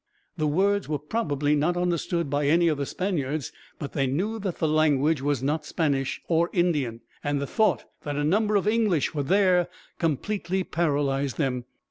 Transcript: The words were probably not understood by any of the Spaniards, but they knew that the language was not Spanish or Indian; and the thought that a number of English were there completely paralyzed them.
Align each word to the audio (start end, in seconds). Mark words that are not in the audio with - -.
The 0.35 0.47
words 0.47 0.89
were 0.89 0.97
probably 0.97 1.53
not 1.55 1.77
understood 1.77 2.27
by 2.27 2.47
any 2.47 2.67
of 2.69 2.79
the 2.79 2.87
Spaniards, 2.87 3.51
but 3.77 3.93
they 3.93 4.07
knew 4.07 4.39
that 4.39 4.57
the 4.57 4.67
language 4.67 5.21
was 5.21 5.43
not 5.43 5.63
Spanish 5.63 6.19
or 6.27 6.49
Indian; 6.53 7.01
and 7.23 7.39
the 7.39 7.45
thought 7.45 7.85
that 8.01 8.15
a 8.15 8.23
number 8.23 8.55
of 8.55 8.67
English 8.67 9.13
were 9.13 9.21
there 9.21 9.67
completely 9.99 10.63
paralyzed 10.63 11.37
them. 11.37 11.65